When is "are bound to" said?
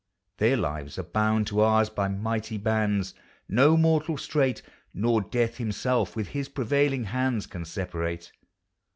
0.97-1.59